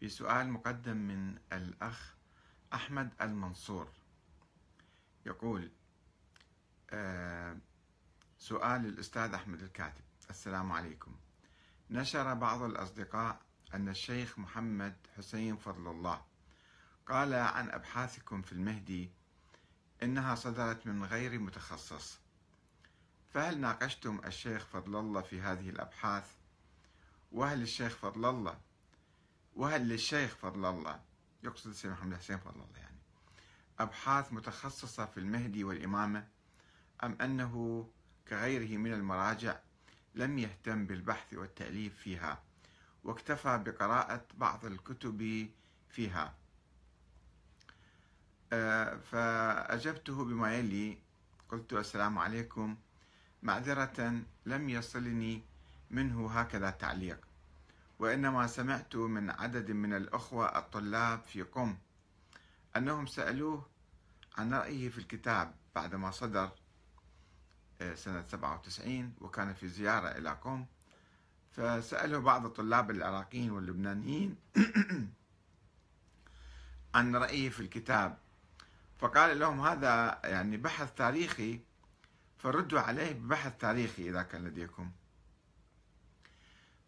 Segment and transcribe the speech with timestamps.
[0.00, 2.14] في سؤال مقدم من الأخ
[2.74, 3.88] أحمد المنصور.
[5.26, 5.70] يقول
[6.90, 7.56] آه،
[8.38, 10.04] سؤال الأستاذ أحمد الكاتب.
[10.30, 11.16] السلام عليكم.
[11.90, 13.40] نشر بعض الأصدقاء
[13.74, 16.24] أن الشيخ محمد حسين فضل الله
[17.06, 19.10] قال عن أبحاثكم في المهدي
[20.02, 22.20] إنها صدرت من غير متخصص.
[23.28, 26.36] فهل ناقشتم الشيخ فضل الله في هذه الأبحاث؟
[27.32, 28.69] وهل الشيخ فضل الله
[29.56, 31.00] وهل للشيخ فضل الله
[31.42, 32.98] يقصد السيد محمد حسين فضل الله يعني
[33.78, 36.26] أبحاث متخصصة في المهدي والإمامة
[37.04, 37.86] أم أنه
[38.28, 39.58] كغيره من المراجع
[40.14, 42.42] لم يهتم بالبحث والتأليف فيها
[43.04, 45.48] واكتفى بقراءة بعض الكتب
[45.88, 46.34] فيها.
[48.52, 50.98] آه، فأجبته بما يلي
[51.48, 52.76] قلت السلام عليكم
[53.42, 55.42] معذرة لم يصلني
[55.90, 57.29] منه هكذا تعليق
[58.00, 61.76] وإنما سمعت من عدد من الأخوة الطلاب في قم
[62.76, 63.66] أنهم سألوه
[64.38, 66.50] عن رأيه في الكتاب بعدما صدر
[67.80, 70.66] آه، سنة 97 وكان في زيارة إلى قم
[71.52, 74.36] فسأله بعض الطلاب العراقيين واللبنانيين
[76.94, 78.18] عن رأيه في الكتاب.
[78.98, 81.60] فقال لهم هذا يعني بحث تاريخي
[82.38, 84.90] فردوا عليه ببحث تاريخي إذا كان لديكم.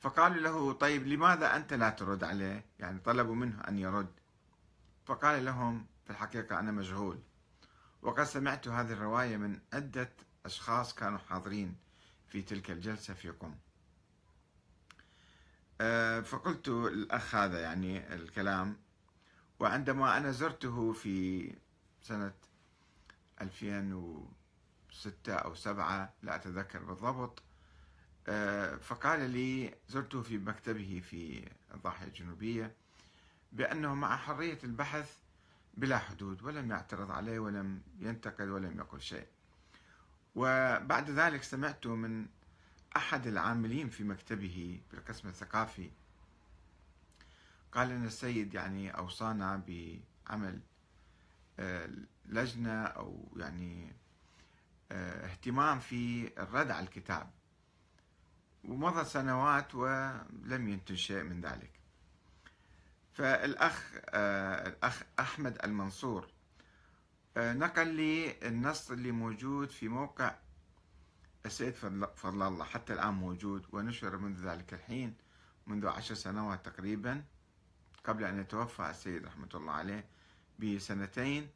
[0.02, 4.12] فقالوا له طيب لماذا أنت لا ترد عليه؟ يعني طلبوا منه أن يرد.
[5.04, 7.18] فقال لهم في الحقيقة أنا مشغول
[8.02, 10.12] وقد سمعت هذه الرواية من عدة
[10.46, 11.76] أشخاص كانوا حاضرين
[12.28, 13.54] في تلك الجلسة في قم
[15.80, 18.76] آه، فقلت الأخ هذا يعني الكلام
[19.60, 21.48] وعندما أنا زرته في
[22.02, 22.32] سنة
[23.40, 27.42] 2006 أو 7 لا أتذكر بالضبط
[28.80, 32.72] فقال لي زرته في مكتبه في الضاحية الجنوبية
[33.52, 35.18] بأنه مع حرية البحث
[35.74, 39.26] بلا حدود ولم يعترض عليه ولم ينتقد ولم يقل شيء.
[40.34, 42.26] وبعد ذلك سمعت من
[42.96, 45.90] أحد العاملين في مكتبه بالقسم الثقافي
[47.72, 50.60] قال أن السيد يعني أوصانا بعمل
[51.58, 51.90] آه،
[52.26, 53.92] لجنة أو يعني
[54.92, 57.30] آه، اهتمام في الرد على الكتاب.
[58.72, 61.70] ومضت سنوات ولم ينتج شيء من ذلك.
[63.12, 66.28] فالأخ آه، الأخ أحمد المنصور
[67.36, 70.34] آه، نقل لي النص اللي موجود في موقع
[71.46, 71.74] السيد
[72.16, 75.14] فضل الله حتى الآن موجود ونشر منذ ذلك الحين
[75.66, 77.24] منذ عشر سنوات تقريبا
[78.04, 80.04] قبل أن يتوفى السيد رحمة الله عليه
[80.58, 81.48] بسنتين.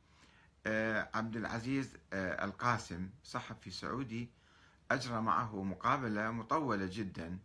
[0.67, 4.31] آه، عبد العزيز القاسم صحفي سعودي
[4.91, 7.39] أجرى معه مقابلة مطولة جدا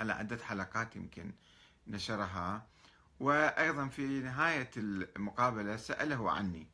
[0.00, 1.32] على عدة حلقات يمكن
[1.86, 2.66] نشرها.
[3.20, 6.66] وأيضا في نهاية المقابلة سأله عني.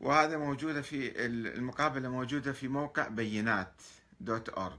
[0.00, 3.82] وهذا موجودة في المقابلة موجودة في موقع بينات
[4.20, 4.78] دوت أورج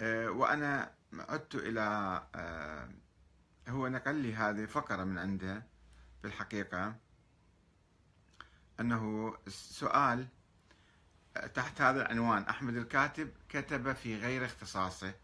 [0.00, 1.80] آه، وأنا عدت إلى
[2.34, 2.88] آه،
[3.68, 5.66] هو نقل لي هذه فقرة من عنده
[6.22, 6.96] في الحقيقة
[8.80, 10.26] أنه سؤال
[11.54, 15.14] تحت هذا العنوان أحمد الكاتب كتب في غير اختصاصه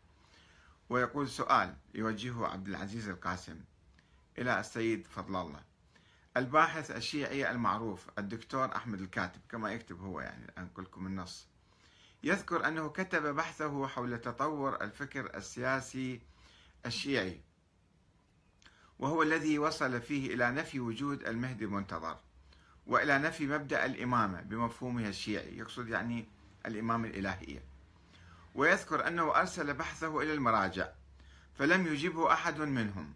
[0.91, 3.61] ويقول سؤال يوجهه عبد العزيز القاسم
[4.39, 5.63] إلى السيد فضل الله.
[6.37, 11.49] الباحث الشيعي المعروف الدكتور أحمد الكاتب كما يكتب هو يعني أنقل لكم النص
[12.25, 16.21] يذكر أنه كتب بحثه حول تطور الفكر السياسي
[16.87, 17.41] الشيعي
[18.99, 22.19] وهو الذي وصل فيه إلى نفي وجود المهدي المنتظر
[22.87, 26.29] وإلى نفي مبدأ الإمامة بمفهومها الشيعي يقصد يعني
[26.67, 27.65] الإمامة الإلهية.
[28.55, 30.89] ويذكر أنه أرسل بحثه إلى المراجع
[31.55, 33.15] فلم يجبه أحد منهم.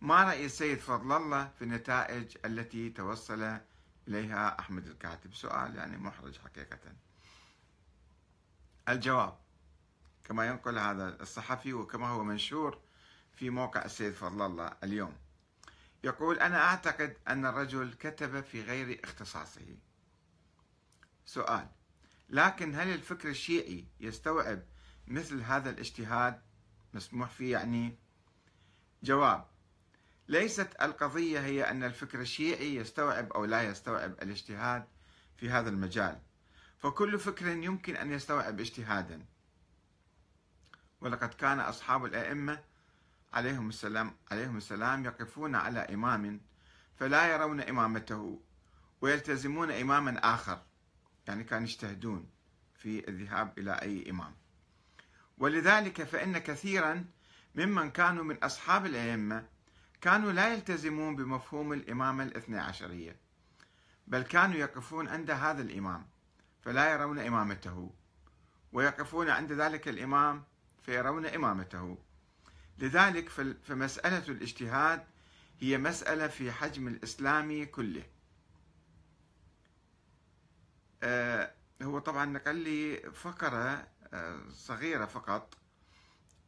[0.00, 3.58] ما رأي السيد فضل الله في النتائج التي توصل
[4.08, 6.78] إليها أحمد الكاتب؟ سؤال يعني محرج حقيقة.
[8.88, 9.38] الجواب
[10.24, 12.78] كما ينقل هذا الصحفي وكما هو منشور
[13.32, 15.14] في موقع السيد فضل الله اليوم.
[16.06, 19.76] يقول أنا أعتقد أن الرجل كتب في غير اختصاصه.
[21.24, 21.68] سؤال
[22.28, 24.62] لكن هل الفكر الشيعي يستوعب
[25.06, 26.42] مثل هذا الاجتهاد؟
[26.94, 27.98] مسموح فيه يعني؟
[29.02, 29.46] جواب
[30.28, 34.84] ليست القضية هي أن الفكر الشيعي يستوعب أو لا يستوعب الاجتهاد
[35.36, 36.20] في هذا المجال.
[36.78, 39.26] فكل فكر يمكن أن يستوعب اجتهادا.
[41.00, 42.62] ولقد كان أصحاب الأئمة
[43.32, 46.40] عليهم السلام عليهم السلام يقفون على إمام
[46.96, 48.40] فلا يرون إمامته
[49.00, 50.62] ويلتزمون إماما آخر
[51.26, 52.30] يعني كانوا يجتهدون
[52.74, 54.34] في الذهاب إلى أي إمام.
[55.38, 57.04] ولذلك فإن كثيرا
[57.54, 59.46] ممن كانوا من أصحاب الأئمة
[60.00, 63.16] كانوا لا يلتزمون بمفهوم الإمامة الاثنى عشرية
[64.06, 66.06] بل كانوا يقفون عند هذا الإمام
[66.62, 67.90] فلا يرون إمامته
[68.72, 70.44] ويقفون عند ذلك الإمام
[70.82, 71.98] فيرون إمامته.
[72.78, 73.28] لذلك
[73.64, 75.04] فمسألة الاجتهاد
[75.60, 78.04] هي مسألة في حجم الإسلام كله.
[81.02, 81.52] آه
[81.82, 85.54] هو طبعا نقل لي فقرة آه صغيرة فقط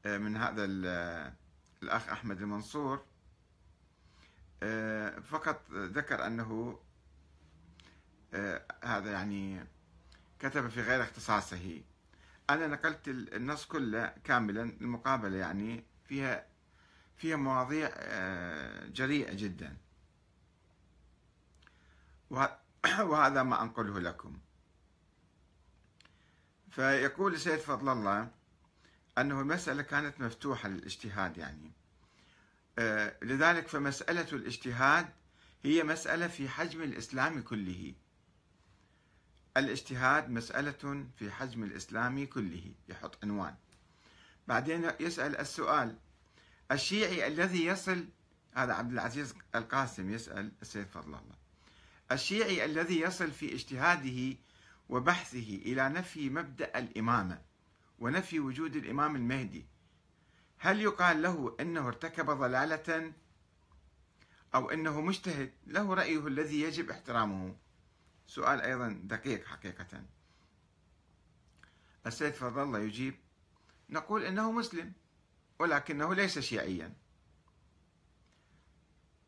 [0.06, 0.64] آه من هذا
[1.82, 3.04] الأخ أحمد المنصور.
[5.22, 6.78] فقط ذكر أنه
[8.84, 9.66] هذا يعني
[10.38, 11.82] كتب في غير اختصاصه.
[12.50, 16.46] أنا نقلت النص كله كاملا المقابلة يعني فيها
[17.16, 19.76] فيها مواضيع آه، جريئة جدا.
[23.10, 24.38] وهذا ما أنقله لكم.
[26.70, 28.30] فيقول السيد فضل الله
[29.18, 31.72] أنه المسألة كانت مفتوحة للاجتهاد يعني.
[32.78, 35.08] آه، لذلك فمسألة الاجتهاد
[35.64, 37.94] هي مسألة في حجم الإسلام كله.
[39.56, 43.54] الاجتهاد مسألة في حجم الإسلام كله يحط عنوان.
[44.48, 45.96] بعدين يسأل السؤال.
[46.72, 48.08] الشيعي الذي يصل
[48.52, 51.36] هذا عبد العزيز القاسم يسأل السيد فضل الله.
[52.12, 54.36] الشيعي الذي يصل في اجتهاده
[54.88, 57.40] وبحثه إلى نفي مبدأ الإمامة
[57.98, 59.66] ونفي وجود الإمام المهدي
[60.58, 63.12] هل يقال له إنه ارتكب ضلالة
[64.54, 67.56] أو إنه مجتهد؟ له رأيه الذي يجب احترامه.
[68.26, 70.02] سؤال أيضا دقيق حقيقة.
[72.06, 73.14] السيد فضل الله يجيب
[73.90, 74.92] نقول إنه مسلم
[75.58, 76.94] ولكنه ليس شيعيا.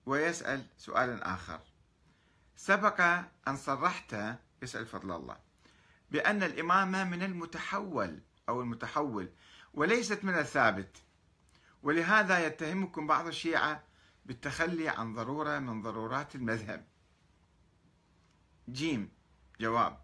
[0.07, 1.61] ويسأل سؤالا آخر.
[2.57, 3.01] سبق
[3.49, 4.17] أن صرحت
[4.63, 5.39] يسأل فضل الله
[6.11, 9.33] بأن الإمامة من المتحول أو المتحول
[9.75, 11.03] وليست من الثابت.
[11.83, 13.85] ولهذا يتهمكم بعض الشيعة
[14.27, 16.87] بالتخلي عن ضرورة من ضرورات المذهب.
[18.71, 19.13] جيم
[19.61, 20.01] جواب.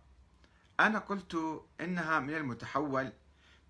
[0.80, 3.12] أنا قلت إنها من المتحول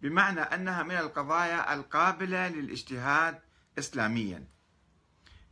[0.02, 3.40] بمعنى أنها من القضايا القابلة للاجتهاد
[3.78, 4.48] إسلاميا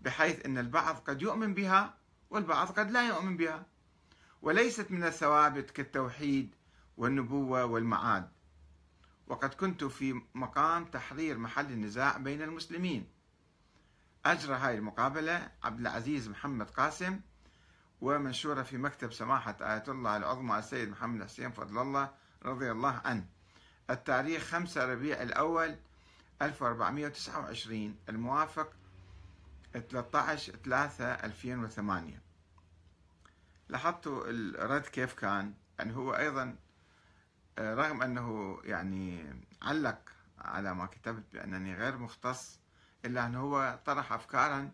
[0.00, 1.98] بحيث أن البعض قد يؤمن بها
[2.30, 3.66] والبعض قد لا يؤمن بها.
[4.42, 6.54] وليست من الثوابت كالتوحيد
[6.96, 8.28] والنبوة والمعاد.
[9.26, 13.08] وقد كنت في مقام تحرير محل النزاع بين المسلمين.
[14.26, 17.20] أجرى هاي المقابلة عبد العزيز محمد قاسم
[18.00, 23.26] ومنشورة في مكتب سماحة آية الله العظمى السيد محمد حسين فضل الله رضي الله عنه.
[23.90, 25.76] التاريخ 5 ربيع الأول
[26.42, 28.72] 1429 الموافق
[29.72, 32.22] 13 3 2008
[33.68, 36.56] لاحظتوا الرد كيف كان؟ يعني هو أيضا
[37.58, 42.60] رغم أنه يعني علق على ما كتبت بأنني غير مختص
[43.04, 44.70] إلا أنه هو طرح أفكارا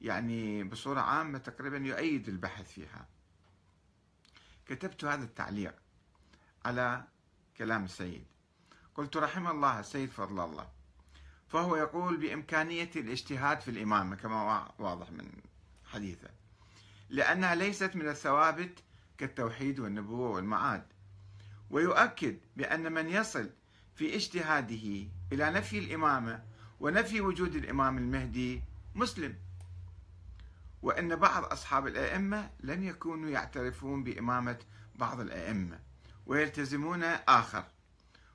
[0.00, 3.08] يعني بصورة عامة تقريبا يؤيد البحث فيها.
[4.66, 5.74] كتبت هذا التعليق
[6.64, 7.04] على
[7.56, 8.31] كلام السيد.
[8.94, 10.68] قلت رحم الله السيد فضل الله.
[11.48, 15.28] فهو يقول بإمكانية الاجتهاد في الإمامة كما واضح من
[15.84, 16.28] حديثه
[17.08, 18.78] لأنها ليست من الثوابت
[19.18, 20.86] كالتوحيد والنبوة والمعاد.
[21.70, 23.50] ويؤكد بأن من يصل
[23.94, 26.42] في اجتهاده إلى نفي الإمامة
[26.80, 28.62] ونفي وجود الإمام المهدي
[28.94, 29.36] مسلم.
[30.82, 34.58] وأن بعض أصحاب الأئمة لم يكونوا يعترفون بإمامة
[34.94, 35.80] بعض الأئمة
[36.26, 37.64] ويلتزمون آخر.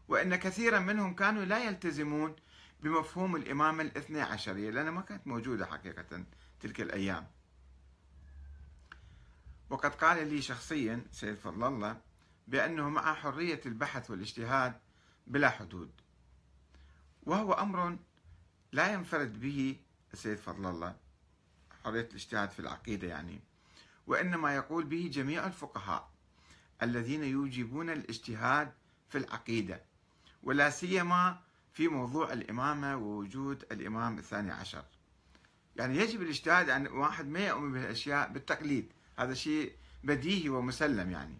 [0.07, 2.35] وأن كثيرا منهم كانوا لا يلتزمون
[2.79, 6.23] بمفهوم الإمامة الاثنى عشرية لأنها ما كانت موجودة حقيقة
[6.59, 7.27] تلك الأيام.
[9.69, 12.01] وقد قال لي شخصيا سيد فضل الله
[12.47, 14.79] بأنه مع حرية البحث والاجتهاد
[15.27, 15.91] بلا حدود.
[17.23, 17.97] وهو أمر
[18.71, 19.77] لا ينفرد به
[20.13, 20.95] السيد فضل الله
[21.83, 23.39] حرية الاجتهاد في العقيدة يعني.
[24.07, 26.11] وإنما يقول به جميع الفقهاء
[26.81, 28.73] الذين يوجبون الاجتهاد
[29.09, 29.81] في العقيدة.
[30.43, 31.39] ولا سيما
[31.73, 34.83] في موضوع الإمامة ووجود الإمام الثاني عشر.
[35.75, 38.91] يعني يجب الاجتهاد أن واحد ما يؤمن بالأشياء بالتقليد.
[39.19, 41.37] هذا شيء بديهي ومسلم يعني.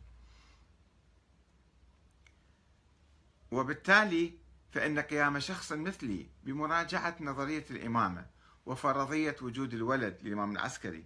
[3.51, 4.33] وبالتالي
[4.71, 8.25] فإن قيام شخص مثلي بمراجعة نظرية الإمامة
[8.65, 11.05] وفرضية وجود الولد للإمام العسكري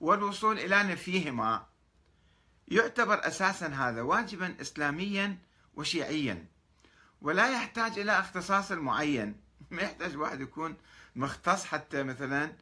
[0.00, 1.66] والوصول إلى نفيهما
[2.68, 5.38] يعتبر أساسا هذا واجبا إسلاميا
[5.74, 6.46] وشيعيا.
[7.20, 10.76] ولا يحتاج إلى اختصاص معين ما يحتاج واحد يكون
[11.16, 12.52] مختص حتى مثلا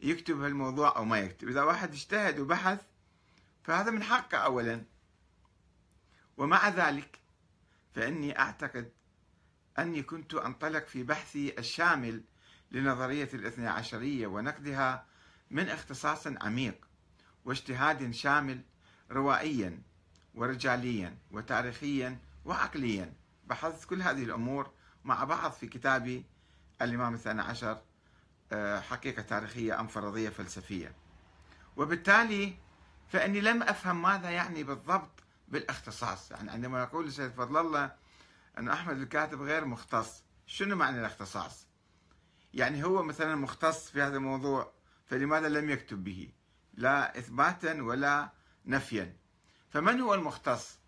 [0.00, 1.48] يكتب هالموضوع أو ما يكتب.
[1.48, 2.80] إذا واحد اجتهد وبحث
[3.64, 4.84] فهذا من حقه أولا.
[6.36, 7.18] ومع ذلك
[7.94, 8.92] فإني أعتقد
[9.78, 12.24] أني كنت أنطلق في بحثي الشامل
[12.70, 15.06] لنظرية الاثنى عشرية ونقدها
[15.50, 16.86] من اختصاص عميق
[17.44, 18.60] واجتهاد شامل
[19.10, 19.82] روائيا
[20.34, 23.21] ورجاليا وتاريخيا وعقليا.
[23.44, 24.70] بحثت كل هذه الأمور
[25.04, 26.24] مع بعض في كتابي
[26.82, 27.82] الإمام الثاني عشر
[28.52, 30.94] آه، حقيقة تاريخية أم فرضية فلسفية.
[31.76, 32.54] وبالتالي
[33.08, 35.10] فإني لم أفهم ماذا يعني بالضبط
[35.48, 36.30] بالاختصاص.
[36.30, 37.92] يعني عندما يقول السيد فضل الله
[38.58, 41.66] أن أحمد الكاتب غير مختص شنو معنى الاختصاص؟
[42.54, 44.72] يعني هو مثلا مختص في هذا الموضوع
[45.06, 46.32] فلماذا لم يكتب به؟
[46.74, 48.32] لا إثباتا ولا
[48.66, 49.16] نفيا.
[49.70, 50.78] فمن هو المختص؟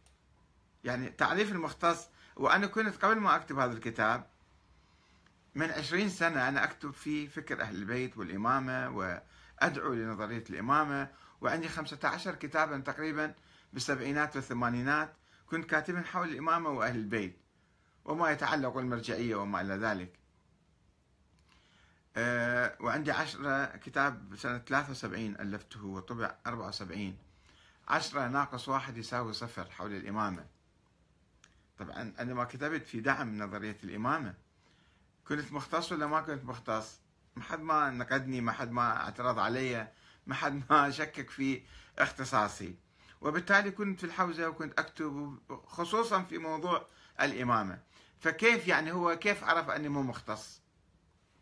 [0.85, 4.27] يعني تعريف المختص وأنا كنت قبل ما أكتب هذا الكتاب
[5.55, 11.09] من عشرين سنة أنا أكتب في فكر أهل البيت والإمامة وأدعو لنظرية الإمامة
[11.41, 13.35] وعندي خمسة عشر كتابا تقريبا
[13.73, 15.15] بالسبعينات والثمانينات
[15.47, 17.39] كنت كاتبا حول الإمامة وأهل البيت
[18.05, 20.19] وما يتعلق بالمرجعية وما إلى ذلك.
[22.17, 27.19] أه وعندي عشرة كتاب سنة 73 ألفته وطبع 74
[27.89, 30.47] عشرة ناقص واحد يساوي صفر حول الإمامة.
[31.79, 34.35] طبعا أنا ما كتبت في دعم نظرية الإمامة.
[35.29, 37.01] كنت مختص ولا ما كنت مختص؟
[37.37, 39.93] ما حد ما نقدني ما حد ما اعترض علي
[40.27, 41.63] ما حد ما شكك في
[41.99, 42.77] اختصاصي.
[43.21, 46.87] وبالتالي كنت في الحوزة وكنت أكتب خصوصا في موضوع
[47.21, 47.79] الإمامة.
[48.21, 50.61] فكيف يعني هو كيف عرف أني مو مختص؟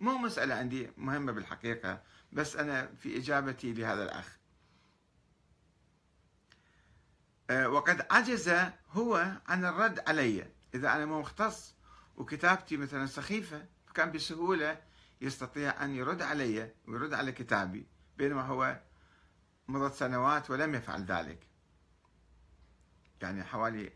[0.00, 4.32] مو مسألة عندي مهمة بالحقيقة بس أنا في إجابتي لهذا الأخ أه،
[7.50, 8.48] وقد عجز
[8.90, 10.46] هو عن الرد علي.
[10.74, 11.74] إذا أنا مو مختص
[12.16, 14.80] وكتابتي مثلا سخيفة فكان بسهولة
[15.20, 17.86] يستطيع أن يرد علي ويرد على كتابي
[18.18, 18.80] بينما هو
[19.68, 21.46] مضت سنوات ولم يفعل ذلك.
[23.22, 23.92] يعني حوالي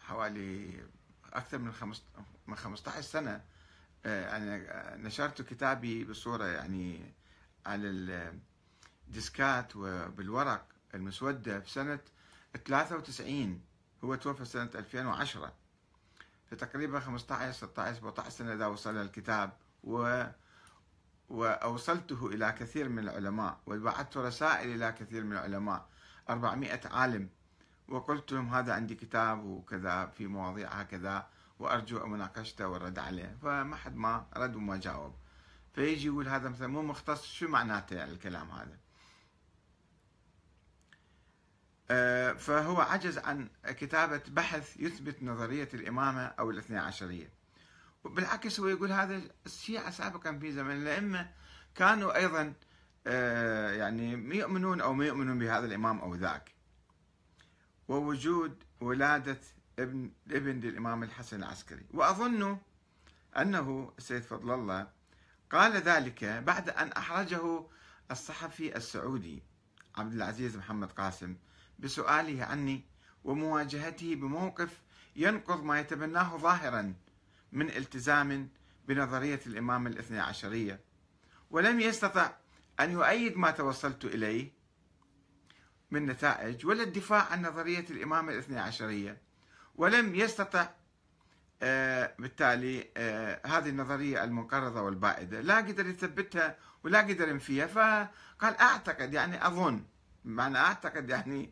[0.00, 0.84] حوالي
[1.32, 1.72] أكثر من
[2.46, 3.44] من 15 سنة
[4.06, 7.14] آه، أنا نشرت كتابي بصورة يعني
[7.66, 7.88] على
[9.08, 10.75] الديسكات وبالورق.
[10.96, 11.98] المسودة في سنة
[12.64, 13.60] 93
[14.04, 15.52] هو توفى سنة 2010
[16.50, 19.52] فتقريبا 15 16 17 سنة إذا وصل الكتاب
[19.84, 20.24] و
[21.28, 25.86] وأوصلته إلى كثير من العلماء وبعثت رسائل إلى كثير من العلماء.
[26.30, 27.28] 400 عالم.
[27.88, 31.26] وقلت لهم هذا عندي كتاب وكذا في مواضيع هكذا
[31.58, 33.36] وأرجو مناقشته والرد عليه.
[33.42, 35.14] فما حد ما رد وما جاوب.
[35.74, 38.78] فيجي يقول هذا مثلا مو مختص شو معناته يعني الكلام هذا آه،
[42.38, 47.30] فهو عجز عن كتابة بحث يثبت نظرية الإمامة أو الاثنى عشرية.
[48.04, 51.30] بالعكس هو يقول هذا الشيعة سابقا في زمن الأئمة
[51.74, 52.52] كانوا أيضا
[53.06, 56.54] آه، يعني يؤمنون أو ما يؤمنون بهذا الإمام أو ذاك.
[57.88, 59.38] ووجود ولادة
[59.78, 61.86] ابن ابن للإمام الحسن العسكري.
[61.94, 62.58] وأظن
[63.38, 64.88] أنه السيد فضل الله
[65.50, 67.66] قال ذلك بعد أن أحرجه
[68.10, 69.42] الصحفي السعودي.
[69.96, 71.36] عبد العزيز محمد قاسم.
[71.78, 72.84] بسؤاله عني
[73.24, 74.80] ومواجهته بموقف
[75.16, 76.94] ينقض ما يتبناه ظاهرا
[77.52, 78.48] من التزام
[78.88, 80.80] بنظرية الإمام الاثنى عشرية.
[81.50, 82.30] ولم يستطع
[82.80, 84.52] أن يؤيد ما توصلت إليه
[85.90, 89.22] من نتائج ولا الدفاع عن نظرية الإمام الاثنى عشرية.
[89.74, 90.68] ولم يستطع
[91.62, 99.14] آه بالتالي آه هذه النظرية المنقرضة والبائدة لا قدر يثبتها ولا قدر ينفيها فقال أعتقد
[99.14, 99.84] يعني أظن
[100.24, 101.50] معنى أعتقد يعني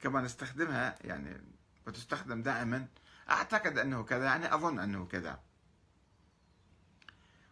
[0.00, 1.40] كما نستخدمها يعني
[1.86, 2.86] وتستخدم دائما
[3.30, 5.40] أعتقد أنه كذا يعني أظن أنه كذا.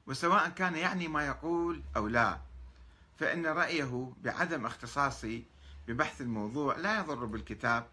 [0.07, 2.41] وسواء كان يعني ما يقول أو لا
[3.19, 5.45] فإن رأيه بعدم اختصاصي
[5.89, 7.89] ببحث الموضوع لا يضر بالكتاب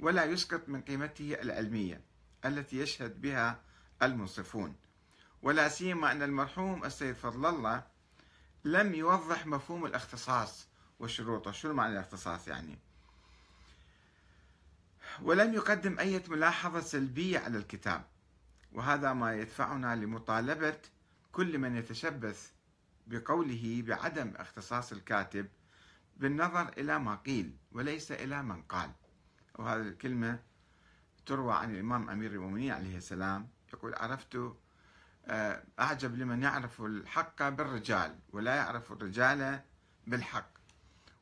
[0.00, 2.00] ولا يسقط من قيمته العلمية
[2.44, 3.60] التي يشهد بها
[4.02, 4.76] المنصفون
[5.42, 7.97] ولا سيما أن المرحوم السيد فضل الله
[8.64, 10.68] لم يوضح مفهوم الاختصاص
[11.00, 11.52] وشروطه.
[11.52, 12.78] شو معنى الاختصاص يعني؟
[15.22, 18.04] ولم يقدم أي ملاحظة سلبية على الكتاب
[18.72, 20.78] وهذا ما يدفعنا لمطالبة
[21.32, 22.50] كل من يتشبث
[23.06, 25.48] بقوله بعدم اختصاص الكاتب
[26.16, 28.90] بالنظر إلى ما قيل وليس إلى من قال.
[29.54, 30.38] وهذه الكلمة
[31.26, 34.52] تروى عن الإمام أمير المؤمنين عليه السلام يقول عرفت
[35.30, 39.60] أعجب لمن يعرف الحق بالرجال ولا يعرف الرجال
[40.06, 40.50] بالحق.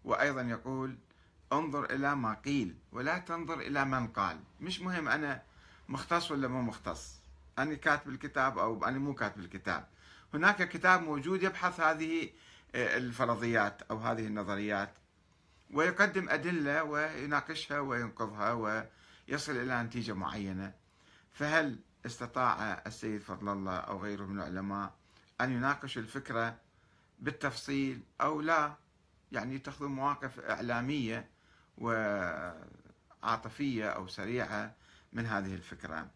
[0.05, 0.99] وأيضا يقول
[1.53, 4.41] انظر إلى ما قيل ولا تنظر إلى من قال.
[4.61, 5.43] مش مهم أنا
[5.89, 7.21] مختص ولا مو مختص.
[7.59, 9.87] أنا كاتب الكتاب أو أنا مو كاتب الكتاب.
[10.35, 12.31] هناك كتاب موجود يبحث هذه
[12.75, 14.91] آه، الفرضيات أو هذه النظريات.
[15.71, 20.73] ويقدم أدلة ويناقشها وينقضها ويصل إلى نتيجة معينة.
[21.33, 24.95] فهل استطاع السيد فضل الله أو غيره من العلماء
[25.41, 26.57] أن يناقشوا الفكرة
[27.19, 28.75] بالتفصيل أو لا.
[29.33, 31.29] يعني يتخذوا مواقف إعلامية
[33.23, 34.75] وعاطفية أو سريعة
[35.13, 36.11] من هذه الفكرة.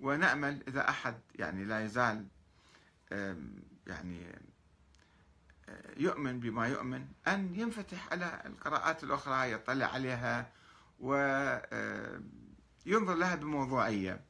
[0.00, 2.26] ونأمل إذا أحد يعني لا يزال
[3.86, 4.38] يعني
[5.96, 10.52] يؤمن بما يؤمن أن ينفتح على القراءات الأخرى يطلع عليها
[11.00, 11.74] وينظر
[13.14, 14.29] لها بموضوعية.